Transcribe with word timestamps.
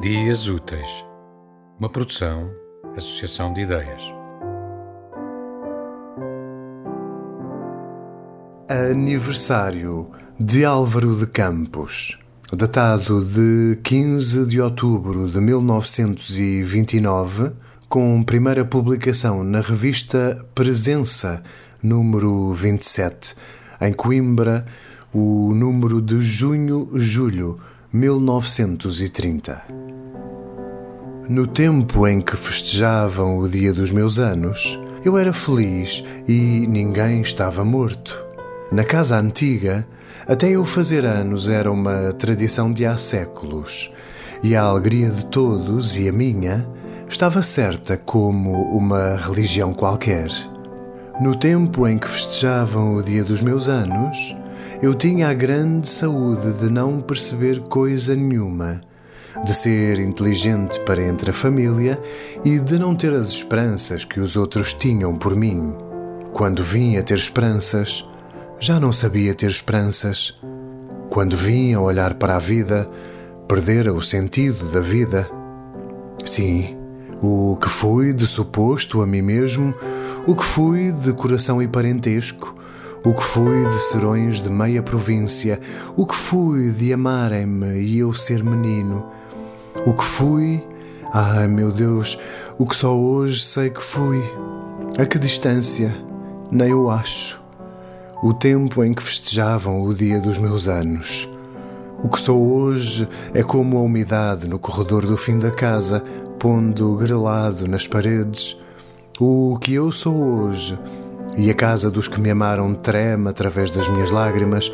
Dias 0.00 0.48
Úteis, 0.48 1.04
uma 1.78 1.90
produção, 1.90 2.50
associação 2.96 3.52
de 3.52 3.60
ideias. 3.60 4.02
Aniversário 8.66 10.10
de 10.38 10.64
Álvaro 10.64 11.14
de 11.14 11.26
Campos, 11.26 12.18
datado 12.50 13.22
de 13.22 13.78
15 13.82 14.46
de 14.46 14.58
outubro 14.58 15.30
de 15.30 15.38
1929, 15.38 17.52
com 17.86 18.22
primeira 18.22 18.64
publicação 18.64 19.44
na 19.44 19.60
revista 19.60 20.42
Presença, 20.54 21.42
número 21.82 22.54
27, 22.54 23.36
em 23.82 23.92
Coimbra, 23.92 24.64
o 25.12 25.52
número 25.54 26.00
de 26.00 26.22
junho-julho 26.22 27.60
1930. 27.92 29.64
No 31.28 31.44
tempo 31.44 32.06
em 32.06 32.20
que 32.20 32.36
festejavam 32.36 33.38
o 33.38 33.48
dia 33.48 33.72
dos 33.72 33.90
meus 33.90 34.20
anos, 34.20 34.78
eu 35.04 35.18
era 35.18 35.32
feliz 35.32 36.04
e 36.28 36.68
ninguém 36.68 37.20
estava 37.20 37.64
morto. 37.64 38.24
Na 38.70 38.84
casa 38.84 39.18
antiga, 39.18 39.84
até 40.24 40.50
eu 40.50 40.64
fazer 40.64 41.04
anos 41.04 41.48
era 41.48 41.70
uma 41.70 42.12
tradição 42.12 42.72
de 42.72 42.86
há 42.86 42.96
séculos, 42.96 43.90
e 44.40 44.54
a 44.54 44.62
alegria 44.62 45.10
de 45.10 45.26
todos 45.26 45.98
e 45.98 46.08
a 46.08 46.12
minha 46.12 46.68
estava 47.08 47.42
certa 47.42 47.96
como 47.96 48.52
uma 48.72 49.16
religião 49.16 49.74
qualquer. 49.74 50.30
No 51.20 51.34
tempo 51.34 51.88
em 51.88 51.98
que 51.98 52.08
festejavam 52.08 52.94
o 52.94 53.02
dia 53.02 53.24
dos 53.24 53.40
meus 53.40 53.68
anos, 53.68 54.16
eu 54.82 54.94
tinha 54.94 55.28
a 55.28 55.34
grande 55.34 55.86
saúde 55.86 56.54
de 56.54 56.70
não 56.70 57.02
perceber 57.02 57.60
coisa 57.60 58.14
nenhuma, 58.14 58.80
de 59.44 59.52
ser 59.52 59.98
inteligente 59.98 60.80
para 60.80 61.02
entre 61.02 61.30
a 61.30 61.34
família 61.34 62.00
e 62.42 62.58
de 62.58 62.78
não 62.78 62.96
ter 62.96 63.12
as 63.12 63.28
esperanças 63.28 64.04
que 64.06 64.20
os 64.20 64.36
outros 64.36 64.72
tinham 64.72 65.18
por 65.18 65.36
mim. 65.36 65.74
Quando 66.32 66.64
vim 66.64 66.96
a 66.96 67.02
ter 67.02 67.18
esperanças, 67.18 68.08
já 68.58 68.80
não 68.80 68.90
sabia 68.90 69.34
ter 69.34 69.50
esperanças. 69.50 70.38
Quando 71.10 71.36
vim 71.36 71.74
a 71.74 71.80
olhar 71.80 72.14
para 72.14 72.36
a 72.36 72.38
vida, 72.38 72.88
perdera 73.46 73.92
o 73.92 74.00
sentido 74.00 74.70
da 74.72 74.80
vida. 74.80 75.28
Sim, 76.24 76.78
o 77.22 77.58
que 77.60 77.68
fui 77.68 78.14
de 78.14 78.26
suposto 78.26 79.02
a 79.02 79.06
mim 79.06 79.20
mesmo, 79.20 79.74
o 80.26 80.34
que 80.34 80.44
fui 80.44 80.90
de 80.90 81.12
coração 81.12 81.60
e 81.60 81.68
parentesco, 81.68 82.56
o 83.04 83.14
que 83.14 83.22
fui 83.22 83.66
de 83.66 83.78
serões 83.80 84.42
de 84.42 84.50
meia 84.50 84.82
província, 84.82 85.58
o 85.96 86.04
que 86.06 86.14
fui 86.14 86.70
de 86.70 86.92
amarem-me 86.92 87.80
e 87.80 87.98
eu 87.98 88.12
ser 88.12 88.44
menino, 88.44 89.06
o 89.86 89.92
que 89.94 90.04
fui, 90.04 90.62
ai 91.12 91.48
meu 91.48 91.72
Deus, 91.72 92.18
o 92.58 92.66
que 92.66 92.76
só 92.76 92.94
hoje 92.94 93.40
sei 93.40 93.70
que 93.70 93.82
fui. 93.82 94.22
A 94.98 95.06
que 95.06 95.18
distância? 95.18 95.94
Nem 96.50 96.70
eu 96.70 96.90
acho. 96.90 97.40
O 98.22 98.34
tempo 98.34 98.84
em 98.84 98.92
que 98.92 99.02
festejavam 99.02 99.82
o 99.82 99.94
dia 99.94 100.20
dos 100.20 100.36
meus 100.36 100.68
anos. 100.68 101.26
O 102.02 102.08
que 102.08 102.20
sou 102.20 102.52
hoje 102.52 103.08
é 103.32 103.42
como 103.42 103.78
a 103.78 103.82
umidade 103.82 104.46
no 104.46 104.58
corredor 104.58 105.06
do 105.06 105.16
fim 105.16 105.38
da 105.38 105.50
casa, 105.50 106.02
pondo 106.38 106.96
grelado 106.96 107.66
nas 107.66 107.86
paredes. 107.86 108.56
O 109.18 109.58
que 109.58 109.72
eu 109.72 109.90
sou 109.90 110.14
hoje 110.14 110.78
e 111.36 111.50
a 111.50 111.54
casa 111.54 111.90
dos 111.90 112.08
que 112.08 112.20
me 112.20 112.30
amaram 112.30 112.74
treme 112.74 113.28
através 113.28 113.70
das 113.70 113.88
minhas 113.88 114.10
lágrimas. 114.10 114.72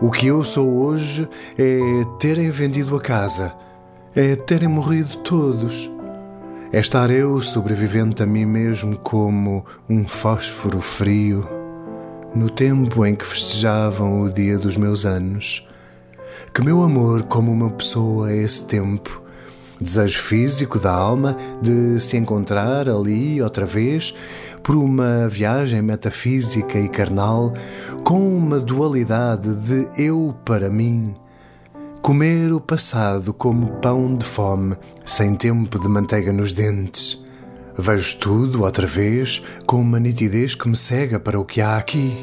O 0.00 0.10
que 0.10 0.26
eu 0.28 0.44
sou 0.44 0.68
hoje 0.78 1.28
é 1.58 1.80
terem 2.18 2.50
vendido 2.50 2.96
a 2.96 3.00
casa, 3.00 3.52
é 4.14 4.36
terem 4.36 4.68
morrido 4.68 5.16
todos. 5.18 5.90
É 6.72 6.80
estar 6.80 7.10
eu 7.10 7.40
sobrevivente 7.40 8.22
a 8.22 8.26
mim 8.26 8.44
mesmo 8.44 8.96
como 8.98 9.64
um 9.88 10.06
fósforo 10.06 10.80
frio 10.80 11.48
no 12.34 12.50
tempo 12.50 13.04
em 13.06 13.14
que 13.14 13.24
festejavam 13.24 14.22
o 14.22 14.30
dia 14.30 14.58
dos 14.58 14.76
meus 14.76 15.06
anos. 15.06 15.66
Que 16.52 16.62
meu 16.62 16.82
amor, 16.82 17.22
como 17.22 17.50
uma 17.50 17.70
pessoa, 17.70 18.30
é 18.30 18.36
esse 18.36 18.64
tempo. 18.64 19.22
Desejo 19.80 20.20
físico 20.20 20.78
da 20.78 20.92
alma 20.92 21.36
de 21.62 22.00
se 22.00 22.16
encontrar 22.16 22.88
ali 22.88 23.40
outra 23.40 23.64
vez 23.64 24.14
por 24.62 24.76
uma 24.76 25.28
viagem 25.28 25.82
metafísica 25.82 26.78
e 26.78 26.88
carnal 26.88 27.52
com 28.04 28.36
uma 28.36 28.58
dualidade 28.58 29.54
de 29.54 29.88
eu 30.02 30.34
para 30.44 30.68
mim. 30.68 31.14
Comer 32.02 32.52
o 32.52 32.60
passado 32.60 33.34
como 33.34 33.76
pão 33.80 34.16
de 34.16 34.24
fome, 34.24 34.76
sem 35.04 35.34
tempo 35.34 35.78
de 35.78 35.88
manteiga 35.88 36.32
nos 36.32 36.52
dentes. 36.52 37.22
Vejo 37.76 38.18
tudo 38.18 38.64
outra 38.64 38.86
vez 38.86 39.42
com 39.66 39.80
uma 39.80 40.00
nitidez 40.00 40.54
que 40.54 40.68
me 40.68 40.76
cega 40.76 41.20
para 41.20 41.38
o 41.38 41.44
que 41.44 41.60
há 41.60 41.76
aqui. 41.76 42.16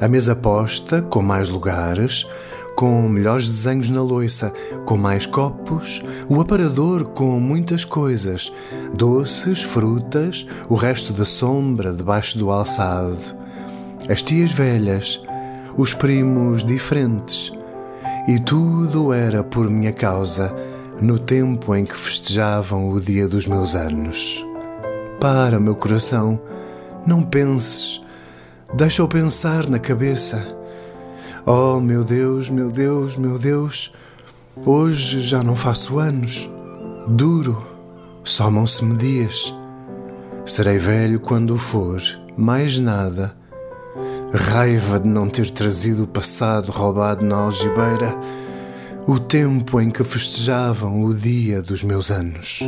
A 0.00 0.08
mesa 0.08 0.34
posta, 0.34 1.02
com 1.02 1.22
mais 1.22 1.48
lugares, 1.48 2.26
com 2.76 3.08
melhores 3.08 3.48
desenhos 3.48 3.88
na 3.88 4.02
loiça, 4.02 4.52
com 4.84 4.96
mais 4.96 5.26
copos, 5.26 6.02
o 6.28 6.40
aparador 6.40 7.04
com 7.04 7.38
muitas 7.38 7.84
coisas, 7.84 8.52
doces, 8.92 9.62
frutas, 9.62 10.46
o 10.68 10.74
resto 10.74 11.12
da 11.12 11.24
sombra 11.24 11.92
debaixo 11.92 12.36
do 12.38 12.50
alçado, 12.50 13.18
as 14.08 14.22
tias 14.22 14.50
velhas, 14.52 15.20
os 15.76 15.94
primos 15.94 16.64
diferentes, 16.64 17.52
e 18.28 18.38
tudo 18.38 19.12
era 19.12 19.42
por 19.42 19.70
minha 19.70 19.92
causa, 19.92 20.54
no 21.00 21.18
tempo 21.18 21.74
em 21.74 21.84
que 21.84 21.96
festejavam 21.96 22.88
o 22.90 23.00
dia 23.00 23.26
dos 23.28 23.46
meus 23.46 23.74
anos. 23.74 24.44
Para, 25.20 25.58
meu 25.58 25.74
coração, 25.74 26.40
não 27.06 27.22
penses, 27.22 28.00
deixa-o 28.74 29.08
pensar 29.08 29.68
na 29.68 29.78
cabeça 29.78 30.63
Oh, 31.46 31.78
meu 31.78 32.02
Deus, 32.02 32.48
meu 32.48 32.70
Deus, 32.70 33.18
meu 33.18 33.38
Deus, 33.38 33.92
hoje 34.64 35.20
já 35.20 35.42
não 35.42 35.54
faço 35.54 35.98
anos. 35.98 36.48
Duro, 37.06 37.62
somam-se-me 38.24 38.96
dias. 38.96 39.54
Serei 40.46 40.78
velho 40.78 41.20
quando 41.20 41.58
for, 41.58 42.00
mais 42.34 42.78
nada. 42.78 43.36
Raiva 44.32 44.98
de 44.98 45.06
não 45.06 45.28
ter 45.28 45.50
trazido 45.50 46.04
o 46.04 46.08
passado 46.08 46.72
roubado 46.72 47.22
na 47.22 47.36
algibeira, 47.36 48.16
o 49.06 49.18
tempo 49.18 49.78
em 49.78 49.90
que 49.90 50.02
festejavam 50.02 51.04
o 51.04 51.12
dia 51.14 51.60
dos 51.60 51.84
meus 51.84 52.10
anos. 52.10 52.60